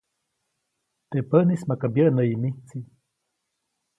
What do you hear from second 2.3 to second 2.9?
mijtsi.